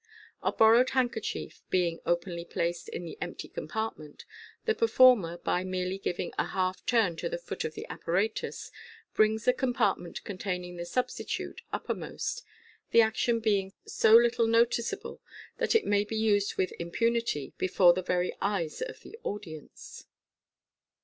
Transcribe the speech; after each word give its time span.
A 0.41 0.51
borrowed 0.51 0.89
handkerchief 0.89 1.61
being 1.69 1.99
openly 2.07 2.43
placed 2.43 2.89
in 2.89 3.03
th* 3.03 3.15
empty 3.21 3.47
compartment, 3.47 4.25
the 4.65 4.73
performer, 4.73 5.37
by 5.37 5.63
merely 5.63 5.99
giving 5.99 6.33
a 6.39 6.45
half 6.47 6.83
turn 6.87 7.15
to 7.17 7.29
the 7.29 7.37
foot 7.37 7.63
of 7.63 7.75
the 7.75 7.85
apparatus, 7.87 8.71
brings 9.13 9.45
the 9.45 9.53
compartment 9.53 10.23
containing 10.23 10.75
the 10.77 10.85
substitute 10.87 11.61
uppermost, 11.71 12.43
the 12.89 13.03
action 13.03 13.39
being 13.39 13.73
so 13.85 14.15
little 14.15 14.47
noticeable 14.47 15.21
that 15.59 15.75
it 15.75 15.85
may 15.85 16.03
be 16.03 16.17
used 16.17 16.55
with 16.57 16.73
impunity 16.79 17.53
before 17.59 17.93
the 17.93 18.01
very 18.01 18.33
eyes 18.41 18.81
of 18.81 19.01
the 19.01 19.19
audience. 19.23 20.07